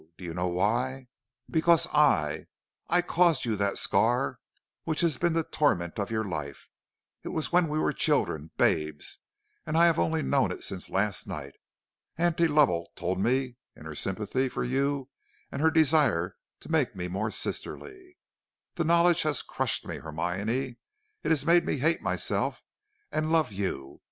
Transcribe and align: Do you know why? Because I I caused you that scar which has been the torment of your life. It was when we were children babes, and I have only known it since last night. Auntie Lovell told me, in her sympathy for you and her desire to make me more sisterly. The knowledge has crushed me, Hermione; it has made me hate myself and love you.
Do 0.17 0.25
you 0.25 0.33
know 0.33 0.47
why? 0.47 1.09
Because 1.47 1.85
I 1.93 2.47
I 2.89 3.03
caused 3.03 3.45
you 3.45 3.55
that 3.57 3.77
scar 3.77 4.39
which 4.83 5.01
has 5.01 5.17
been 5.19 5.33
the 5.33 5.43
torment 5.43 5.99
of 5.99 6.09
your 6.09 6.23
life. 6.23 6.69
It 7.21 7.27
was 7.29 7.51
when 7.51 7.67
we 7.67 7.77
were 7.77 7.93
children 7.93 8.49
babes, 8.57 9.19
and 9.63 9.77
I 9.77 9.85
have 9.85 9.99
only 9.99 10.23
known 10.23 10.51
it 10.51 10.63
since 10.63 10.89
last 10.89 11.27
night. 11.27 11.53
Auntie 12.17 12.47
Lovell 12.47 12.89
told 12.95 13.19
me, 13.19 13.57
in 13.75 13.85
her 13.85 13.93
sympathy 13.93 14.49
for 14.49 14.63
you 14.63 15.09
and 15.51 15.61
her 15.61 15.69
desire 15.69 16.35
to 16.61 16.71
make 16.71 16.95
me 16.95 17.07
more 17.07 17.29
sisterly. 17.29 18.17
The 18.73 18.83
knowledge 18.83 19.21
has 19.21 19.43
crushed 19.43 19.85
me, 19.85 19.97
Hermione; 19.97 20.77
it 21.21 21.29
has 21.29 21.45
made 21.45 21.63
me 21.63 21.77
hate 21.77 22.01
myself 22.01 22.63
and 23.11 23.31
love 23.31 23.53
you. 23.53 23.99